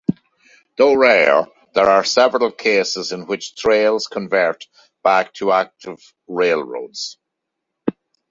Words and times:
Though 0.77 0.95
rare, 0.95 1.45
there 1.75 1.85
are 1.87 2.03
several 2.03 2.51
cases 2.51 3.11
in 3.11 3.27
which 3.27 3.55
trails 3.55 4.07
convert 4.07 4.65
back 5.03 5.31
to 5.33 5.51
active 5.51 6.03
railroads. 6.25 7.19